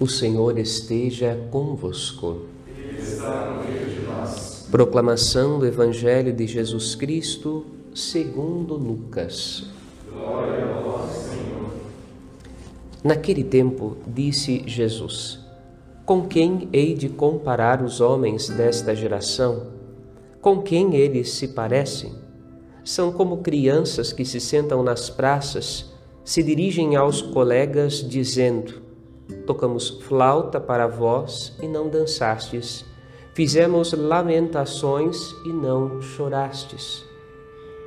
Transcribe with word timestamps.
O 0.00 0.08
Senhor 0.08 0.58
esteja 0.58 1.38
convosco. 1.52 2.46
Está 2.98 3.52
no 3.52 3.62
meio 3.62 3.90
de 3.90 4.00
nós. 4.00 4.66
Proclamação 4.68 5.60
do 5.60 5.66
Evangelho 5.66 6.32
de 6.32 6.48
Jesus 6.48 6.96
Cristo, 6.96 7.64
segundo 7.94 8.74
Lucas. 8.74 9.66
Glória 10.10 10.64
a 10.64 10.80
vós, 10.80 11.12
Senhor. 11.12 11.70
Naquele 13.04 13.44
tempo, 13.44 13.96
disse 14.04 14.64
Jesus: 14.66 15.38
Com 16.04 16.26
quem 16.26 16.68
hei 16.72 16.94
de 16.94 17.08
comparar 17.08 17.80
os 17.80 18.00
homens 18.00 18.48
desta 18.48 18.96
geração? 18.96 19.68
Com 20.40 20.60
quem 20.60 20.96
eles 20.96 21.30
se 21.34 21.46
parecem? 21.46 22.12
São 22.84 23.12
como 23.12 23.42
crianças 23.42 24.12
que 24.12 24.24
se 24.24 24.40
sentam 24.40 24.82
nas 24.82 25.08
praças, 25.08 25.92
se 26.24 26.42
dirigem 26.42 26.96
aos 26.96 27.22
colegas 27.22 28.06
dizendo: 28.06 28.83
Tocamos 29.46 29.88
flauta 29.88 30.60
para 30.60 30.86
vós 30.86 31.56
e 31.62 31.68
não 31.68 31.88
dançastes. 31.88 32.84
Fizemos 33.34 33.92
lamentações 33.92 35.34
e 35.44 35.48
não 35.48 36.00
chorastes. 36.00 37.04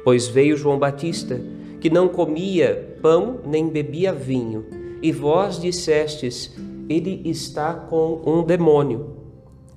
Pois 0.04 0.28
veio 0.28 0.58
João 0.58 0.78
Batista, 0.78 1.40
que 1.80 1.90
não 1.90 2.08
comia 2.08 2.98
pão 3.02 3.40
nem 3.46 3.70
bebia 3.70 4.12
vinho, 4.12 4.66
e 5.02 5.12
vós 5.12 5.60
dissestes: 5.60 6.56
Ele 6.90 7.22
está 7.26 7.74
com 7.74 8.22
um 8.26 8.44
demônio. 8.44 9.16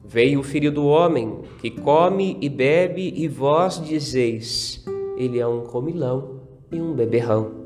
Veio 0.04 0.40
o 0.40 0.44
filho 0.44 0.72
do 0.72 0.86
homem, 0.86 1.40
que 1.60 1.70
come 1.70 2.36
e 2.40 2.48
bebe, 2.48 3.12
e 3.16 3.28
vós 3.28 3.80
dizeis: 3.82 4.84
Ele 5.16 5.38
é 5.38 5.46
um 5.46 5.60
comilão 5.60 6.40
e 6.72 6.80
um 6.80 6.94
beberrão 6.94 7.59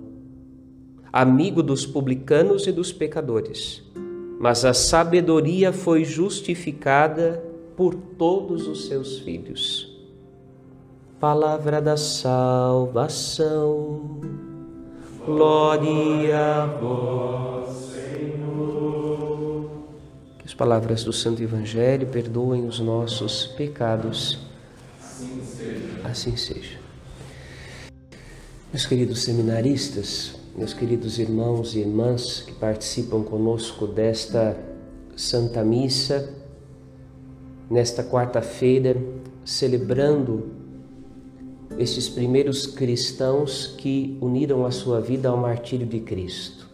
amigo 1.14 1.62
dos 1.62 1.86
publicanos 1.86 2.66
e 2.66 2.73
dos 2.73 2.93
pecadores. 2.93 3.84
Mas 4.40 4.65
a 4.65 4.74
sabedoria 4.74 5.73
foi 5.73 6.04
justificada 6.04 7.40
por 7.76 7.95
todos 7.95 8.66
os 8.66 8.88
seus 8.88 9.21
filhos. 9.21 9.96
Palavra 11.21 11.80
da 11.80 11.96
salvação. 11.96 13.30
Glória 15.24 16.37
a 16.37 16.66
vós, 16.66 17.93
Senhor. 17.93 19.71
Que 20.40 20.46
as 20.46 20.54
palavras 20.54 21.04
do 21.04 21.12
Santo 21.12 21.40
Evangelho 21.40 22.09
perdoem 22.09 22.66
os 22.66 22.80
nossos 22.80 23.46
pecados. 23.46 24.40
Assim 25.01 25.45
seja. 25.45 26.01
Assim 26.02 26.37
seja. 26.37 26.80
Meus 28.73 28.84
queridos 28.84 29.23
seminaristas, 29.23 30.43
meus 30.57 30.73
queridos 30.73 31.19
irmãos 31.19 31.74
e 31.74 31.80
irmãs 31.80 32.41
que 32.43 32.52
participam 32.52 33.24
conosco 33.24 33.88
desta 33.88 34.57
Santa 35.16 35.65
Missa, 35.65 36.33
nesta 37.69 38.05
quarta-feira, 38.05 38.96
celebrando 39.45 40.52
estes 41.77 42.09
primeiros 42.09 42.69
cristãos 42.69 43.74
que 43.79 44.16
uniram 44.21 44.65
a 44.65 44.71
sua 44.71 45.01
vida 45.01 45.29
ao 45.29 45.37
martírio 45.37 45.87
de 45.87 45.99
Cristo. 45.99 46.68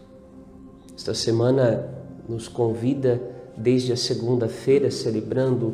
Esta 0.95 1.15
semana 1.15 1.89
nos 2.29 2.47
convida, 2.47 3.19
desde 3.57 3.91
a 3.91 3.97
segunda-feira, 3.97 4.91
celebrando 4.91 5.73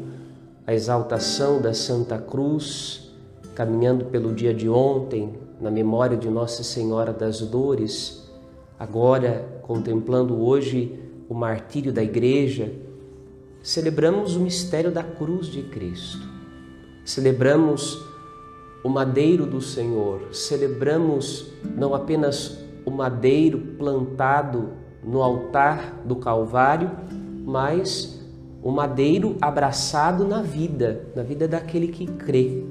a 0.66 0.74
exaltação 0.74 1.62
da 1.62 1.74
Santa 1.74 2.18
Cruz, 2.18 3.12
caminhando 3.54 4.06
pelo 4.06 4.34
dia 4.34 4.54
de 4.54 4.70
ontem, 4.70 5.34
na 5.60 5.72
memória 5.72 6.16
de 6.16 6.30
Nossa 6.30 6.64
Senhora 6.64 7.12
das 7.12 7.42
Dores, 7.42 8.30
agora 8.80 9.62
contemplando 9.64 10.40
hoje 10.42 11.00
o 11.28 11.34
martírio 11.34 11.92
da 11.92 12.04
Igreja, 12.04 12.72
celebramos 13.62 14.36
o 14.36 14.40
mistério 14.40 14.92
da 14.92 15.04
cruz 15.04 15.48
de 15.48 15.64
Cristo. 15.64 16.28
Celebramos 17.06 17.98
o 18.84 18.90
madeiro 18.90 19.46
do 19.46 19.62
Senhor, 19.62 20.34
celebramos 20.34 21.52
não 21.76 21.94
apenas 21.96 22.58
o 22.86 22.92
madeiro 22.92 23.60
plantado 23.78 24.70
no 25.04 25.22
altar 25.22 26.02
do 26.06 26.16
Calvário, 26.16 26.92
mas 27.46 28.18
o 28.62 28.72
madeiro 28.72 29.38
abraçado 29.42 30.26
na 30.26 30.42
vida, 30.42 31.08
na 31.16 31.24
vida 31.24 31.48
daquele 31.48 31.88
que 31.88 32.06
crê. 32.06 32.64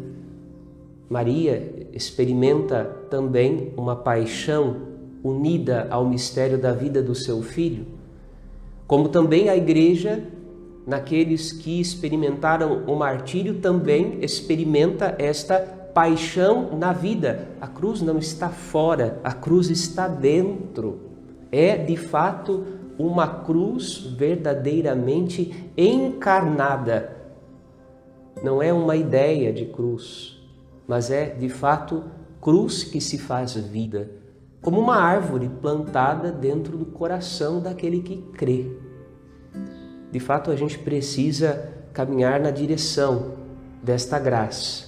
Maria 1.08 1.88
experimenta 1.92 2.84
também 3.08 3.72
uma 3.76 3.94
paixão 3.94 4.76
unida 5.22 5.86
ao 5.90 6.04
mistério 6.04 6.58
da 6.58 6.72
vida 6.72 7.02
do 7.02 7.14
seu 7.14 7.42
filho, 7.42 7.86
como 8.86 9.08
também 9.08 9.48
a 9.48 9.56
igreja, 9.56 10.22
naqueles 10.86 11.50
que 11.52 11.80
experimentaram 11.80 12.84
o 12.86 12.94
martírio, 12.94 13.54
também 13.54 14.18
experimenta 14.22 15.16
esta 15.18 15.58
paixão 15.58 16.76
na 16.78 16.92
vida. 16.92 17.48
A 17.60 17.66
cruz 17.66 18.00
não 18.00 18.18
está 18.18 18.48
fora, 18.48 19.18
a 19.24 19.32
cruz 19.32 19.70
está 19.70 20.06
dentro. 20.06 21.00
É 21.50 21.76
de 21.76 21.96
fato 21.96 22.64
uma 22.98 23.26
cruz 23.26 23.98
verdadeiramente 24.16 25.70
encarnada. 25.76 27.16
Não 28.42 28.62
é 28.62 28.72
uma 28.72 28.94
ideia 28.94 29.52
de 29.52 29.64
cruz, 29.64 30.35
mas 30.86 31.10
é 31.10 31.30
de 31.30 31.48
fato 31.48 32.04
cruz 32.40 32.84
que 32.84 33.00
se 33.00 33.18
faz 33.18 33.54
vida, 33.54 34.10
como 34.60 34.80
uma 34.80 34.96
árvore 34.96 35.48
plantada 35.48 36.30
dentro 36.30 36.76
do 36.76 36.86
coração 36.86 37.60
daquele 37.60 38.00
que 38.00 38.18
crê. 38.32 38.70
De 40.10 40.20
fato, 40.20 40.50
a 40.50 40.56
gente 40.56 40.78
precisa 40.78 41.72
caminhar 41.92 42.40
na 42.40 42.50
direção 42.50 43.32
desta 43.82 44.18
graça, 44.18 44.86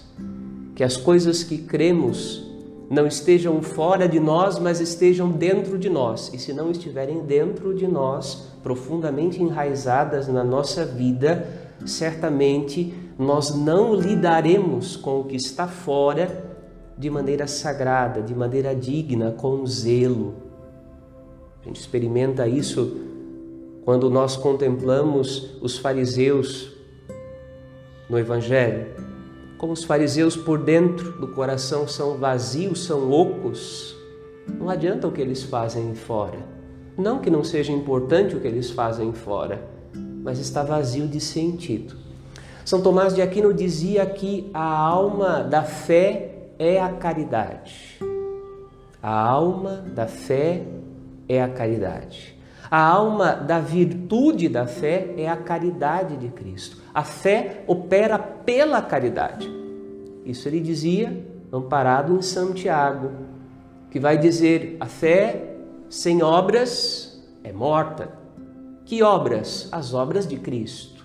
que 0.75 0.85
as 0.85 0.97
coisas 0.97 1.43
que 1.43 1.59
cremos 1.59 2.49
não 2.91 3.07
estejam 3.07 3.61
fora 3.61 4.09
de 4.09 4.19
nós, 4.19 4.59
mas 4.59 4.81
estejam 4.81 5.31
dentro 5.31 5.79
de 5.79 5.91
nós. 5.91 6.31
E 6.33 6.39
se 6.39 6.53
não 6.53 6.71
estiverem 6.71 7.21
dentro 7.21 7.75
de 7.75 7.87
nós, 7.87 8.49
profundamente 8.63 9.43
enraizadas 9.43 10.27
na 10.27 10.43
nossa 10.43 10.85
vida, 10.87 11.47
certamente 11.85 12.95
nós 13.19 13.53
não 13.53 13.95
lidaremos 13.95 14.97
com 14.97 15.21
o 15.21 15.25
que 15.25 15.35
está 15.35 15.67
fora 15.67 16.57
de 16.97 17.11
maneira 17.11 17.49
sagrada, 17.49 18.23
de 18.23 18.33
maneira 18.33 18.75
digna, 18.75 19.33
com 19.33 19.67
zelo. 19.67 20.37
A 21.61 21.67
gente 21.67 21.81
experimenta 21.81 22.47
isso 22.47 22.97
quando 23.85 24.09
nós 24.09 24.37
contemplamos 24.37 25.57
os 25.61 25.77
fariseus 25.77 26.73
no 28.09 28.17
Evangelho. 28.17 28.87
Como 29.59 29.73
os 29.73 29.83
fariseus 29.83 30.37
por 30.37 30.59
dentro 30.59 31.13
do 31.19 31.27
coração 31.29 31.89
são 31.89 32.17
vazios, 32.17 32.85
são 32.85 33.11
ocos, 33.11 33.97
não 34.57 34.71
adianta 34.71 35.09
o 35.09 35.13
que 35.13 35.21
eles 35.21 35.43
fazem 35.43 35.95
fora. 35.95 36.39
Não 36.97 37.19
que 37.19 37.31
não 37.31 37.43
seja 37.43 37.73
importante 37.73 38.37
o 38.37 38.41
que 38.41 38.47
eles 38.47 38.71
fazem 38.71 39.13
fora, 39.13 39.69
mas 40.23 40.39
está 40.39 40.63
vazio 40.63 41.09
de 41.09 41.21
sentido. 41.21 42.08
São 42.69 42.83
Tomás 42.83 43.15
de 43.15 43.23
Aquino 43.23 43.55
dizia 43.55 44.05
que 44.05 44.51
a 44.53 44.63
alma 44.63 45.43
da 45.43 45.63
fé 45.63 46.51
é 46.59 46.79
a 46.79 46.93
caridade. 46.93 47.99
A 49.03 49.11
alma 49.11 49.83
da 49.95 50.07
fé 50.07 50.67
é 51.27 51.43
a 51.43 51.49
caridade. 51.49 52.37
A 52.71 52.79
alma 52.79 53.33
da 53.33 53.59
virtude 53.59 54.51
da 54.51 54.67
fé 54.67 55.15
é 55.17 55.27
a 55.27 55.37
caridade 55.39 56.19
de 56.19 56.29
Cristo. 56.29 56.77
A 56.93 57.03
fé 57.03 57.65
opera 57.67 58.19
pela 58.19 58.83
caridade. 58.83 59.51
Isso 60.27 60.47
ele 60.47 60.61
dizia, 60.61 61.25
amparado 61.51 62.19
em 62.19 62.21
Santiago, 62.21 63.13
que 63.91 63.99
vai 63.99 64.19
dizer: 64.19 64.77
a 64.79 64.85
fé 64.85 65.55
sem 65.89 66.23
obras 66.23 67.19
é 67.43 67.51
morta. 67.51 68.11
Que 68.85 69.03
obras? 69.03 69.71
As 69.73 69.95
obras 69.95 70.29
de 70.29 70.37
Cristo 70.37 70.98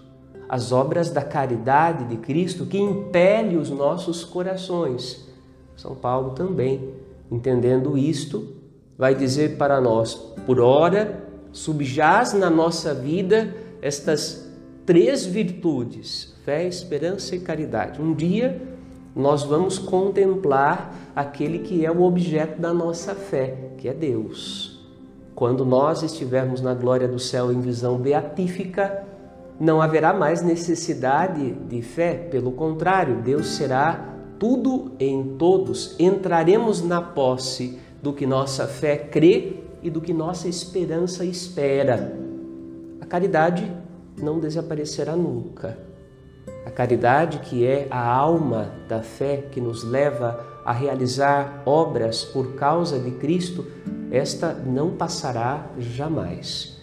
as 0.54 0.72
obras 0.72 1.10
da 1.10 1.24
caridade 1.24 2.04
de 2.06 2.18
Cristo 2.18 2.68
que 2.68 2.78
impele 2.78 3.58
os 3.58 3.72
nossos 3.72 4.24
corações. 4.24 5.28
São 5.76 5.96
Paulo 5.96 6.36
também, 6.36 6.92
entendendo 7.32 7.98
isto, 7.98 8.54
vai 8.96 9.16
dizer 9.16 9.58
para 9.58 9.82
nós: 9.82 10.14
por 10.46 10.60
ora, 10.60 11.24
subjaz 11.52 12.34
na 12.34 12.52
nossa 12.52 12.94
vida 12.94 13.52
estas 13.82 14.48
três 14.86 15.26
virtudes: 15.26 16.36
fé, 16.46 16.68
esperança 16.68 17.36
e 17.36 17.40
caridade. 17.40 18.00
Um 18.00 18.14
dia 18.14 18.62
nós 19.16 19.42
vamos 19.42 19.80
contemplar 19.80 20.94
aquele 21.16 21.60
que 21.60 21.84
é 21.84 21.90
o 21.90 22.04
objeto 22.04 22.62
da 22.62 22.72
nossa 22.72 23.16
fé, 23.16 23.72
que 23.80 23.90
é 23.90 23.94
Deus. 23.94 24.86
Quando 25.34 25.66
nós 25.66 26.04
estivermos 26.04 26.62
na 26.62 26.76
glória 26.76 27.08
do 27.08 27.18
céu 27.18 27.52
em 27.52 27.60
visão 27.60 27.98
beatífica, 27.98 29.13
não 29.64 29.82
haverá 29.82 30.12
mais 30.14 30.42
necessidade 30.42 31.54
de 31.54 31.82
fé, 31.82 32.16
pelo 32.16 32.52
contrário, 32.52 33.22
Deus 33.22 33.56
será 33.56 34.14
tudo 34.38 34.92
em 35.00 35.38
todos. 35.38 35.96
Entraremos 35.98 36.84
na 36.84 37.02
posse 37.02 37.80
do 38.02 38.12
que 38.12 38.28
nossa 38.28 38.68
fé 38.68 38.98
crê 38.98 39.64
e 39.82 39.90
do 39.90 40.02
que 40.02 40.14
nossa 40.14 40.50
esperança 40.50 41.24
espera. 41.24 42.14
A 43.00 43.06
caridade 43.06 43.72
não 44.22 44.38
desaparecerá 44.38 45.16
nunca. 45.16 45.78
A 46.66 46.70
caridade, 46.70 47.40
que 47.40 47.66
é 47.66 47.88
a 47.90 48.06
alma 48.06 48.70
da 48.90 49.02
fé 49.02 49.46
que 49.50 49.62
nos 49.62 49.82
leva 49.86 50.46
a 50.66 50.74
realizar 50.74 51.64
obras 51.66 52.26
por 52.26 52.56
causa 52.56 53.00
de 53.00 53.12
Cristo, 53.12 53.66
esta 54.12 54.54
não 54.54 54.92
passará 54.92 55.70
jamais. 55.80 56.82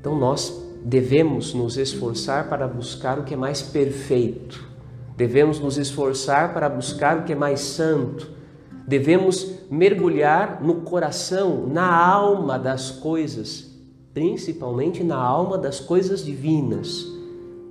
Então 0.00 0.16
nós 0.16 0.71
devemos 0.84 1.54
nos 1.54 1.76
esforçar 1.76 2.48
para 2.48 2.66
buscar 2.66 3.18
o 3.18 3.24
que 3.24 3.34
é 3.34 3.36
mais 3.36 3.62
perfeito, 3.62 4.64
devemos 5.16 5.60
nos 5.60 5.78
esforçar 5.78 6.52
para 6.52 6.68
buscar 6.68 7.18
o 7.18 7.22
que 7.22 7.32
é 7.32 7.36
mais 7.36 7.60
santo, 7.60 8.30
devemos 8.86 9.48
mergulhar 9.70 10.62
no 10.62 10.76
coração, 10.82 11.66
na 11.68 11.94
alma 11.94 12.58
das 12.58 12.90
coisas, 12.90 13.70
principalmente 14.12 15.04
na 15.04 15.16
alma 15.16 15.56
das 15.56 15.78
coisas 15.78 16.24
divinas, 16.24 17.06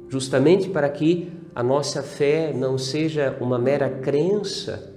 justamente 0.10 0.70
para 0.70 0.90
que 0.90 1.32
a 1.54 1.62
nossa 1.62 2.02
fé 2.02 2.54
não 2.54 2.78
seja 2.78 3.38
uma 3.42 3.60
mera 3.60 3.90
crença 3.90 4.90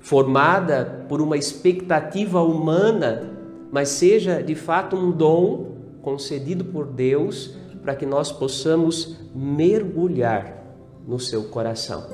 formada 0.00 1.04
por 1.08 1.20
uma 1.20 1.36
expectativa 1.36 2.42
humana, 2.42 3.30
mas 3.70 3.90
seja 3.90 4.42
de 4.42 4.54
fato 4.54 4.96
um 4.96 5.10
dom 5.10 5.73
concedido 6.04 6.66
por 6.66 6.86
Deus 6.86 7.54
para 7.82 7.96
que 7.96 8.06
nós 8.06 8.30
possamos 8.30 9.16
mergulhar 9.34 10.62
no 11.06 11.18
seu 11.18 11.44
coração, 11.44 12.06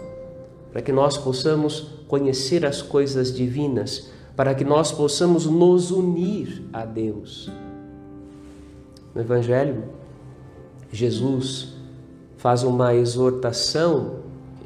para 0.73 0.81
que 0.81 0.93
nós 0.93 1.19
possamos 1.19 2.01
conhecer 2.09 2.65
as 2.65 2.81
coisas 2.81 3.35
divinas, 3.35 4.11
para 4.35 4.55
que 4.55 4.65
nós 4.65 4.91
possamos 4.91 5.47
nos 5.47 5.91
unir 5.91 6.63
a 6.73 6.85
Deus. 6.85 7.51
No 9.15 9.21
Evangelho, 9.21 9.85
Jesus 10.91 11.75
faz 12.37 12.63
uma 12.63 12.95
exortação 12.95 14.21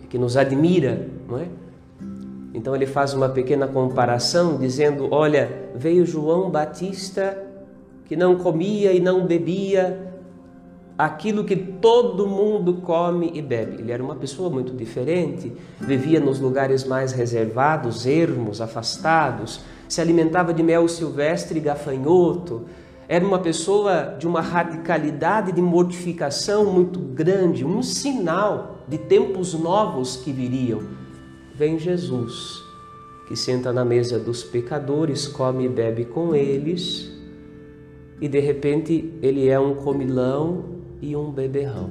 que 0.08 0.16
nos 0.16 0.36
admira, 0.36 1.08
não 1.28 1.38
é? 1.38 1.48
Então 2.54 2.74
ele 2.74 2.86
faz 2.86 3.12
uma 3.12 3.28
pequena 3.28 3.66
comparação 3.66 4.56
dizendo: 4.58 5.08
Olha, 5.10 5.70
veio 5.74 6.06
João 6.06 6.50
Batista 6.50 7.43
que 8.14 8.16
não 8.16 8.36
comia 8.36 8.92
e 8.92 9.00
não 9.00 9.26
bebia 9.26 10.14
aquilo 10.96 11.42
que 11.42 11.56
todo 11.56 12.28
mundo 12.28 12.74
come 12.74 13.32
e 13.34 13.42
bebe. 13.42 13.82
Ele 13.82 13.90
era 13.90 14.00
uma 14.00 14.14
pessoa 14.14 14.48
muito 14.48 14.72
diferente, 14.72 15.52
vivia 15.80 16.20
nos 16.20 16.38
lugares 16.38 16.84
mais 16.84 17.10
reservados, 17.10 18.06
ermos, 18.06 18.60
afastados, 18.60 19.62
se 19.88 20.00
alimentava 20.00 20.54
de 20.54 20.62
mel 20.62 20.86
silvestre 20.86 21.58
e 21.58 21.60
gafanhoto. 21.60 22.66
Era 23.08 23.26
uma 23.26 23.40
pessoa 23.40 24.14
de 24.16 24.28
uma 24.28 24.40
radicalidade 24.40 25.50
de 25.50 25.60
mortificação 25.60 26.66
muito 26.66 27.00
grande, 27.00 27.64
um 27.64 27.82
sinal 27.82 28.78
de 28.86 28.96
tempos 28.96 29.54
novos 29.54 30.18
que 30.18 30.30
viriam. 30.30 30.82
Vem 31.52 31.80
Jesus, 31.80 32.62
que 33.26 33.34
senta 33.34 33.72
na 33.72 33.84
mesa 33.84 34.20
dos 34.20 34.44
pecadores, 34.44 35.26
come 35.26 35.64
e 35.64 35.68
bebe 35.68 36.04
com 36.04 36.32
eles, 36.32 37.13
e 38.20 38.28
de 38.28 38.40
repente 38.40 39.12
ele 39.22 39.48
é 39.48 39.58
um 39.58 39.74
comilão 39.74 40.64
e 41.00 41.14
um 41.16 41.30
beberrão. 41.30 41.90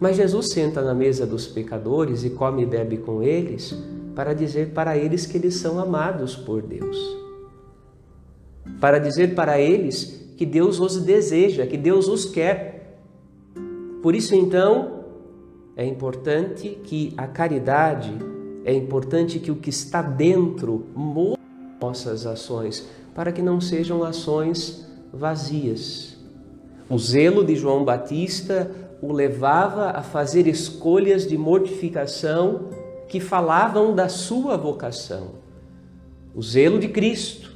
Mas 0.00 0.16
Jesus 0.16 0.50
senta 0.52 0.82
na 0.82 0.94
mesa 0.94 1.26
dos 1.26 1.46
pecadores 1.46 2.24
e 2.24 2.30
come 2.30 2.62
e 2.62 2.66
bebe 2.66 2.96
com 2.96 3.22
eles 3.22 3.72
para 4.14 4.34
dizer 4.34 4.70
para 4.70 4.96
eles 4.96 5.26
que 5.26 5.36
eles 5.36 5.54
são 5.54 5.78
amados 5.78 6.34
por 6.34 6.62
Deus. 6.62 6.98
Para 8.80 8.98
dizer 8.98 9.34
para 9.34 9.60
eles 9.60 10.32
que 10.36 10.44
Deus 10.44 10.80
os 10.80 11.00
deseja, 11.00 11.66
que 11.66 11.76
Deus 11.76 12.08
os 12.08 12.24
quer. 12.24 12.98
Por 14.02 14.14
isso 14.14 14.34
então 14.34 15.04
é 15.76 15.86
importante 15.86 16.78
que 16.82 17.14
a 17.16 17.26
caridade, 17.26 18.12
é 18.64 18.74
importante 18.74 19.38
que 19.38 19.50
o 19.50 19.56
que 19.56 19.70
está 19.70 20.02
dentro 20.02 20.86
mova 20.94 21.38
nossas 21.80 22.26
ações, 22.26 22.88
para 23.14 23.32
que 23.32 23.42
não 23.42 23.60
sejam 23.60 24.02
ações 24.02 24.86
vazias. 25.12 26.16
O 26.88 26.98
zelo 26.98 27.44
de 27.44 27.54
João 27.54 27.84
Batista 27.84 28.70
o 29.00 29.12
levava 29.12 29.90
a 29.90 30.02
fazer 30.02 30.46
escolhas 30.46 31.26
de 31.26 31.36
mortificação 31.36 32.68
que 33.08 33.20
falavam 33.20 33.94
da 33.94 34.08
sua 34.08 34.56
vocação. 34.56 35.42
O 36.34 36.42
zelo 36.42 36.78
de 36.78 36.88
Cristo 36.88 37.52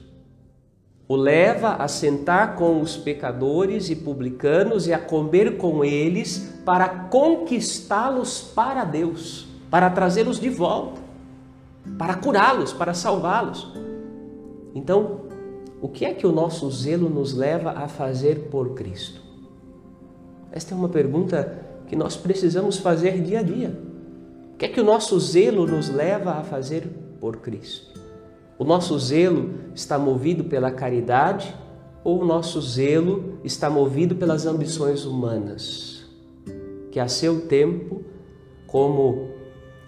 o 1.08 1.14
leva 1.14 1.74
a 1.74 1.86
sentar 1.86 2.56
com 2.56 2.80
os 2.80 2.96
pecadores 2.96 3.90
e 3.90 3.94
publicanos 3.94 4.88
e 4.88 4.92
a 4.92 4.98
comer 4.98 5.56
com 5.56 5.84
eles 5.84 6.52
para 6.64 6.88
conquistá-los 6.88 8.40
para 8.40 8.82
Deus, 8.82 9.46
para 9.70 9.88
trazê-los 9.88 10.40
de 10.40 10.48
volta, 10.48 11.00
para 11.96 12.14
curá-los, 12.14 12.72
para 12.72 12.92
salvá-los. 12.92 13.72
Então, 14.74 15.20
o 15.81 15.88
que 15.88 16.05
é 16.05 16.14
que 16.14 16.26
o 16.26 16.32
nosso 16.32 16.70
zelo 16.70 17.08
nos 17.08 17.34
leva 17.34 17.70
a 17.70 17.87
fazer 17.87 18.49
por 18.50 18.75
Cristo? 18.75 19.20
Esta 20.50 20.75
é 20.75 20.76
uma 20.76 20.88
pergunta 20.88 21.67
que 21.87 21.94
nós 21.94 22.17
precisamos 22.17 22.78
fazer 22.78 23.20
dia 23.20 23.40
a 23.40 23.43
dia. 23.43 23.78
O 24.55 24.56
que 24.56 24.64
é 24.64 24.69
que 24.69 24.81
o 24.81 24.84
nosso 24.84 25.19
zelo 25.20 25.67
nos 25.67 25.90
leva 25.90 26.32
a 26.32 26.43
fazer 26.43 26.88
por 27.20 27.37
Cristo? 27.37 28.00
O 28.58 28.64
nosso 28.64 28.99
zelo 28.99 29.50
está 29.75 29.99
movido 29.99 30.44
pela 30.44 30.70
caridade 30.70 31.55
ou 32.02 32.23
o 32.23 32.25
nosso 32.25 32.61
zelo 32.62 33.38
está 33.44 33.69
movido 33.69 34.17
pelas 34.17 34.46
ambições 34.46 35.05
humanas? 35.05 36.06
Que 36.90 36.99
a 36.99 37.06
seu 37.06 37.43
tempo, 37.43 38.02
como 38.67 39.28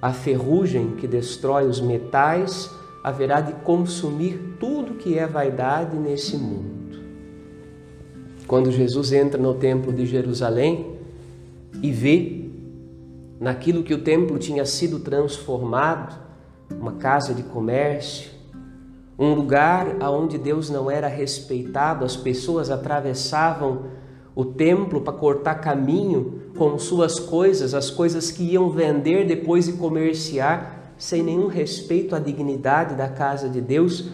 a 0.03 0.13
ferrugem 0.13 0.97
que 0.97 1.09
destrói 1.09 1.67
os 1.67 1.81
metais, 1.81 2.71
haverá 3.03 3.41
de 3.41 3.53
consumir 3.65 4.57
tudo 4.59 4.95
que 4.95 5.19
é 5.19 5.27
vaidade 5.27 5.97
nesse 5.97 6.37
mundo. 6.37 6.99
Quando 8.47 8.73
Jesus 8.73 9.13
entra 9.13 9.41
no 9.41 9.55
templo 9.55 9.93
de 9.93 10.07
Jerusalém 10.07 10.95
e 11.83 11.91
vê 11.93 12.49
naquilo 13.39 13.83
que 13.83 13.95
o 13.95 14.03
templo 14.03 14.39
tinha 14.39 14.65
sido 14.65 15.01
transformado, 15.01 16.19
uma 16.71 16.93
casa 16.93 17.35
de 17.35 17.43
comércio, 17.43 18.31
um 19.19 19.35
lugar 19.35 19.97
onde 20.03 20.39
Deus 20.39 20.71
não 20.71 20.91
era 20.91 21.09
respeitado, 21.09 22.05
as 22.05 22.17
pessoas 22.17 22.71
atravessavam 22.71 23.87
o 24.35 24.45
templo 24.45 25.01
para 25.01 25.13
cortar 25.13 25.57
caminho 25.57 26.53
com 26.57 26.79
suas 26.79 27.19
coisas, 27.19 27.75
as 27.75 27.91
coisas 27.91 28.31
que 28.31 28.45
iam 28.45 28.71
vender 28.71 29.27
depois 29.27 29.67
e 29.69 29.73
comerciar 29.73 30.78
sem 30.99 31.23
nenhum 31.23 31.47
respeito 31.47 32.17
à 32.17 32.19
dignidade 32.19 32.97
da 32.97 33.09
casa 33.09 33.49
de 33.49 33.61
Deus, 33.61 34.11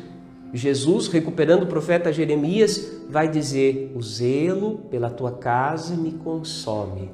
Jesus, 0.52 1.08
recuperando 1.08 1.64
o 1.64 1.66
profeta 1.66 2.12
Jeremias, 2.12 3.00
vai 3.10 3.28
dizer: 3.28 3.92
O 3.96 4.02
zelo 4.02 4.78
pela 4.90 5.10
tua 5.10 5.32
casa 5.32 5.96
me 5.96 6.12
consome. 6.12 7.10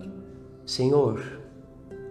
Senhor, 0.66 1.40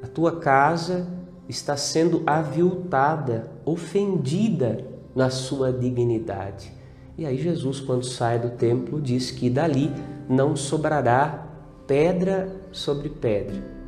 a 0.01 0.07
tua 0.07 0.39
casa 0.39 1.05
está 1.47 1.75
sendo 1.75 2.23
aviltada, 2.25 3.51
ofendida 3.65 4.85
na 5.13 5.29
sua 5.29 5.71
dignidade. 5.71 6.71
E 7.17 7.25
aí, 7.25 7.37
Jesus, 7.37 7.81
quando 7.81 8.05
sai 8.05 8.39
do 8.39 8.51
templo, 8.51 9.01
diz 9.01 9.29
que 9.29 9.49
dali 9.49 9.91
não 10.27 10.55
sobrará 10.55 11.47
pedra 11.85 12.49
sobre 12.71 13.09
pedra 13.09 13.78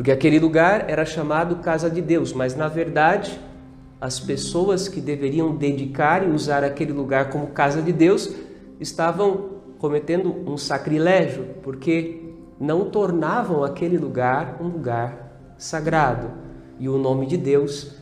porque 0.00 0.10
aquele 0.10 0.38
lugar 0.38 0.86
era 0.88 1.04
chamado 1.04 1.56
Casa 1.56 1.90
de 1.90 2.00
Deus, 2.00 2.32
mas 2.32 2.56
na 2.56 2.68
verdade 2.68 3.38
as 4.00 4.18
pessoas 4.18 4.88
que 4.88 4.98
deveriam 4.98 5.54
dedicar 5.54 6.26
e 6.26 6.30
usar 6.30 6.64
aquele 6.64 6.90
lugar 6.90 7.28
como 7.28 7.48
Casa 7.48 7.82
de 7.82 7.92
Deus 7.92 8.34
estavam 8.80 9.60
cometendo 9.78 10.34
um 10.50 10.56
sacrilégio, 10.56 11.48
porque 11.62 12.32
não 12.58 12.88
tornavam 12.88 13.62
aquele 13.62 13.98
lugar 13.98 14.56
um 14.58 14.68
lugar 14.68 15.52
sagrado. 15.58 16.30
E 16.78 16.88
o 16.88 16.96
nome 16.96 17.26
de 17.26 17.36
Deus 17.36 17.94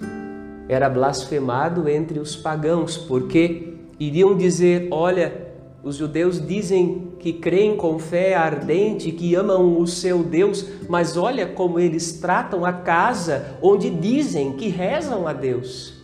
era 0.69 0.89
blasfemado 0.89 1.89
entre 1.89 2.21
os 2.21 2.37
pagãos, 2.37 2.97
porque 2.97 3.75
iriam 3.99 4.37
dizer: 4.37 4.87
olha, 4.93 5.48
os 5.83 5.97
judeus 5.97 6.45
dizem 6.45 7.13
que 7.21 7.33
creem 7.33 7.77
com 7.77 7.99
fé 7.99 8.35
ardente, 8.35 9.13
que 9.13 9.35
amam 9.35 9.81
o 9.81 9.87
seu 9.87 10.23
Deus, 10.25 10.67
mas 10.89 11.17
olha 11.17 11.47
como 11.47 11.79
eles 11.79 12.13
tratam 12.21 12.65
a 12.65 12.73
casa 12.73 13.57
onde 13.63 13.89
dizem 13.89 14.53
que 14.55 14.69
rezam 14.69 15.27
a 15.27 15.33
Deus. 15.33 15.95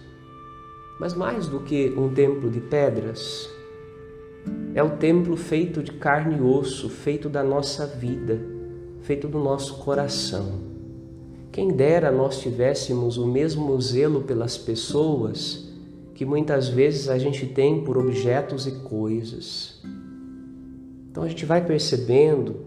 Mas 1.01 1.13
mais 1.13 1.49
do 1.49 1.61
que 1.61 1.93
um 1.97 2.15
templo 2.15 2.49
de 2.49 2.61
pedras, 2.61 3.51
é 4.75 4.83
o 4.83 4.91
templo 4.91 5.37
feito 5.37 5.83
de 5.83 5.93
carne 5.93 6.37
e 6.37 6.41
osso, 6.41 6.89
feito 6.89 7.29
da 7.29 7.43
nossa 7.43 7.85
vida, 7.85 8.41
feito 9.03 9.27
do 9.27 9.41
nosso 9.41 9.79
coração. 9.79 10.61
Quem 11.51 11.69
dera 11.69 12.13
nós 12.13 12.41
tivéssemos 12.41 13.17
o 13.17 13.27
mesmo 13.27 13.81
zelo 13.81 14.23
pelas 14.23 14.57
pessoas 14.57 15.74
que 16.15 16.25
muitas 16.25 16.69
vezes 16.69 17.09
a 17.09 17.19
gente 17.19 17.47
tem 17.47 17.83
por 17.83 17.99
objetos 17.99 18.67
e 18.67 18.71
coisas. 18.71 19.83
Então 21.11 21.23
a 21.23 21.29
gente 21.29 21.45
vai 21.45 21.65
percebendo 21.65 22.67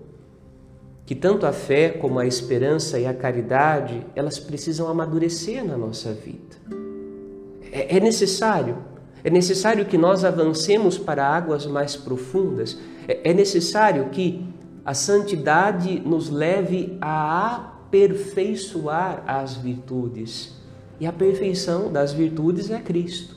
que 1.05 1.15
tanto 1.15 1.45
a 1.45 1.53
fé 1.53 1.89
como 1.89 2.19
a 2.19 2.25
esperança 2.25 2.99
e 2.99 3.05
a 3.05 3.13
caridade, 3.13 4.05
elas 4.13 4.37
precisam 4.37 4.89
amadurecer 4.89 5.63
na 5.63 5.77
nossa 5.77 6.11
vida. 6.11 6.57
É, 7.71 7.95
é 7.95 7.99
necessário, 8.01 8.77
é 9.23 9.29
necessário 9.29 9.85
que 9.85 9.97
nós 9.97 10.25
avancemos 10.25 10.97
para 10.97 11.25
águas 11.25 11.65
mais 11.65 11.95
profundas, 11.95 12.77
é, 13.07 13.29
é 13.29 13.33
necessário 13.33 14.09
que 14.09 14.45
a 14.83 14.93
santidade 14.93 16.01
nos 16.01 16.29
leve 16.29 16.97
a 16.99 17.55
aperfeiçoar 17.87 19.23
as 19.25 19.55
virtudes. 19.55 20.55
E 20.99 21.07
a 21.07 21.13
perfeição 21.13 21.91
das 21.91 22.11
virtudes 22.11 22.69
é 22.69 22.79
Cristo. 22.79 23.36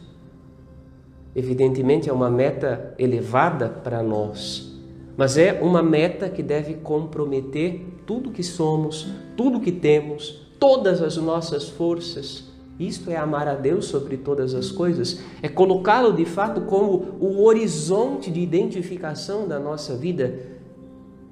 Evidentemente 1.41 2.11
é 2.11 2.13
uma 2.13 2.29
meta 2.29 2.93
elevada 2.99 3.67
para 3.67 4.03
nós, 4.03 4.79
mas 5.17 5.39
é 5.39 5.59
uma 5.63 5.83
meta 5.83 6.29
que 6.29 6.43
deve 6.43 6.75
comprometer 6.75 7.81
tudo 8.05 8.31
que 8.31 8.43
somos, 8.43 9.09
tudo 9.39 9.59
que 9.59 9.73
temos, 9.73 10.47
todas 10.59 11.01
as 11.01 11.17
nossas 11.17 11.67
forças. 11.67 12.45
Isto 12.79 13.11
é 13.11 13.17
amar 13.17 13.49
a 13.49 13.55
Deus 13.55 13.87
sobre 13.87 14.19
todas 14.19 14.55
as 14.55 14.71
coisas, 14.71 15.23
é 15.41 15.49
colocá-lo 15.49 16.13
de 16.13 16.27
fato 16.27 16.61
como 16.67 17.17
o 17.19 17.43
horizonte 17.47 18.31
de 18.31 18.41
identificação 18.41 19.49
da 19.49 19.59
nossa 19.59 19.97
vida. 19.97 20.35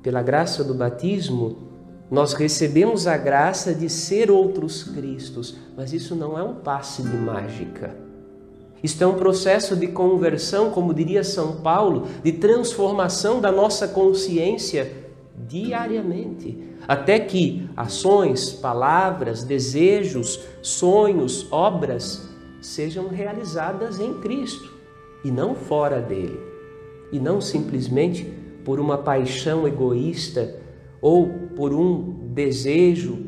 Pela 0.02 0.22
graça 0.22 0.64
do 0.64 0.72
batismo, 0.72 1.68
nós 2.10 2.32
recebemos 2.32 3.06
a 3.06 3.18
graça 3.18 3.74
de 3.74 3.90
ser 3.90 4.30
outros 4.30 4.84
Cristos, 4.84 5.54
mas 5.76 5.92
isso 5.92 6.14
não 6.14 6.38
é 6.38 6.42
um 6.42 6.54
passe 6.54 7.02
de 7.02 7.14
mágica. 7.14 8.07
Isto 8.82 9.02
é 9.02 9.06
um 9.06 9.14
processo 9.14 9.74
de 9.76 9.88
conversão, 9.88 10.70
como 10.70 10.94
diria 10.94 11.24
São 11.24 11.56
Paulo, 11.56 12.06
de 12.22 12.32
transformação 12.32 13.40
da 13.40 13.50
nossa 13.50 13.88
consciência 13.88 15.08
diariamente, 15.48 16.58
até 16.86 17.18
que 17.18 17.68
ações, 17.76 18.52
palavras, 18.52 19.42
desejos, 19.42 20.40
sonhos, 20.62 21.46
obras 21.50 22.28
sejam 22.60 23.08
realizadas 23.08 23.98
em 23.98 24.14
Cristo 24.14 24.72
e 25.24 25.30
não 25.30 25.54
fora 25.54 26.00
dele, 26.00 26.38
e 27.10 27.18
não 27.18 27.40
simplesmente 27.40 28.24
por 28.64 28.78
uma 28.78 28.98
paixão 28.98 29.66
egoísta 29.66 30.56
ou 31.00 31.28
por 31.56 31.72
um 31.72 32.28
desejo, 32.32 33.18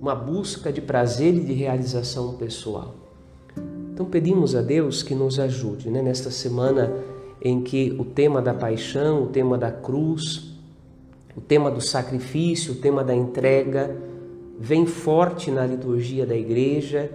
uma 0.00 0.14
busca 0.14 0.72
de 0.72 0.80
prazer 0.80 1.34
e 1.34 1.40
de 1.40 1.52
realização 1.52 2.36
pessoal. 2.36 3.07
Então 3.98 4.06
pedimos 4.06 4.54
a 4.54 4.62
Deus 4.62 5.02
que 5.02 5.12
nos 5.12 5.40
ajude 5.40 5.90
né? 5.90 6.00
nesta 6.00 6.30
semana 6.30 6.94
em 7.42 7.60
que 7.60 7.96
o 7.98 8.04
tema 8.04 8.40
da 8.40 8.54
paixão, 8.54 9.24
o 9.24 9.26
tema 9.26 9.58
da 9.58 9.72
cruz, 9.72 10.52
o 11.36 11.40
tema 11.40 11.68
do 11.68 11.80
sacrifício, 11.80 12.74
o 12.74 12.76
tema 12.76 13.02
da 13.02 13.12
entrega 13.12 13.96
vem 14.56 14.86
forte 14.86 15.50
na 15.50 15.66
liturgia 15.66 16.24
da 16.24 16.36
igreja, 16.36 17.10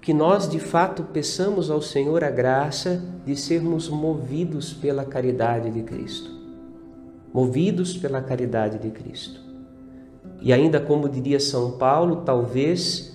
que 0.00 0.14
nós 0.14 0.48
de 0.48 0.60
fato 0.60 1.02
peçamos 1.12 1.72
ao 1.72 1.82
Senhor 1.82 2.22
a 2.22 2.30
graça 2.30 3.02
de 3.26 3.34
sermos 3.34 3.88
movidos 3.88 4.72
pela 4.72 5.04
caridade 5.04 5.72
de 5.72 5.82
Cristo. 5.82 6.30
Movidos 7.34 7.96
pela 7.96 8.22
caridade 8.22 8.78
de 8.78 8.92
Cristo. 8.92 9.40
E 10.40 10.52
ainda 10.52 10.78
como 10.78 11.08
diria 11.08 11.40
São 11.40 11.72
Paulo, 11.72 12.22
talvez 12.24 13.11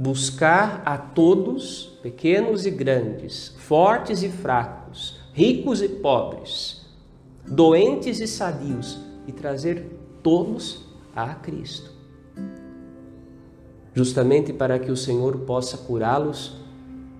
buscar 0.00 0.80
a 0.86 0.96
todos, 0.96 1.98
pequenos 2.02 2.64
e 2.64 2.70
grandes, 2.70 3.48
fortes 3.58 4.22
e 4.22 4.30
fracos, 4.30 5.20
ricos 5.34 5.82
e 5.82 5.90
pobres, 5.90 6.86
doentes 7.46 8.18
e 8.18 8.26
sadios, 8.26 8.98
e 9.26 9.32
trazer 9.32 9.84
todos 10.22 10.86
a 11.14 11.34
Cristo. 11.34 11.90
Justamente 13.92 14.54
para 14.54 14.78
que 14.78 14.90
o 14.90 14.96
Senhor 14.96 15.40
possa 15.40 15.76
curá-los, 15.76 16.56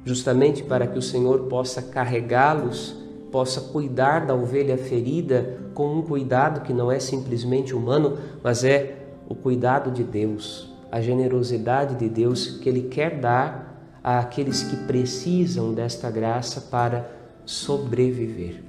justamente 0.03 0.63
para 0.63 0.87
que 0.87 0.99
o 0.99 1.03
Senhor 1.03 1.41
possa 1.49 1.83
carregá-los, 1.83 2.97
possa 3.31 3.61
cuidar 3.61 4.25
da 4.25 4.35
ovelha 4.35 4.79
ferida 4.79 5.59
com 5.75 5.97
um 5.97 6.03
cuidado 6.03 6.63
que 6.63 6.73
não 6.73 6.91
é 6.91 6.99
simplesmente 6.99 7.75
humano, 7.75 8.17
mas 8.43 8.65
é 8.65 9.07
o 9.29 9.35
cuidado 9.35 9.91
de 9.91 10.03
Deus 10.03 10.70
a 10.91 11.01
generosidade 11.01 11.97
de 11.97 12.09
Deus 12.09 12.59
que 12.59 12.69
Ele 12.69 12.83
quer 12.83 13.21
dar 13.21 13.99
àqueles 14.03 14.63
que 14.63 14.77
precisam 14.77 15.73
desta 15.73 16.11
graça 16.11 16.61
para 16.63 17.11
sobreviver. 17.45 18.63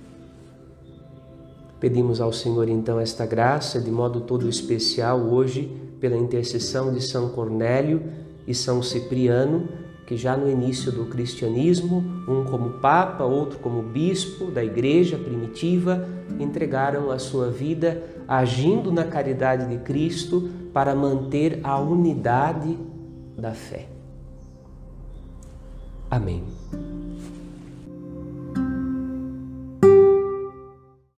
Pedimos 1.79 2.21
ao 2.21 2.31
Senhor 2.31 2.69
então 2.69 2.99
esta 2.99 3.25
graça 3.25 3.81
de 3.81 3.89
modo 3.89 4.21
todo 4.21 4.47
especial 4.47 5.19
hoje, 5.19 5.71
pela 5.99 6.17
intercessão 6.17 6.93
de 6.93 7.01
São 7.01 7.29
Cornélio 7.29 8.03
e 8.47 8.53
São 8.53 8.83
Cipriano, 8.83 9.67
que 10.05 10.17
já 10.17 10.35
no 10.35 10.49
início 10.49 10.91
do 10.91 11.05
cristianismo, 11.05 12.03
um 12.27 12.43
como 12.43 12.79
papa, 12.79 13.23
outro 13.23 13.59
como 13.59 13.81
bispo 13.81 14.45
da 14.51 14.63
igreja 14.63 15.17
primitiva, 15.17 16.07
entregaram 16.39 17.09
a 17.09 17.17
sua 17.17 17.49
vida 17.49 18.03
agindo 18.27 18.91
na 18.91 19.05
caridade 19.05 19.67
de 19.67 19.77
Cristo 19.83 20.49
para 20.73 20.95
manter 20.95 21.59
a 21.63 21.77
unidade 21.77 22.77
da 23.37 23.53
fé. 23.53 23.87
Amém. 26.09 26.43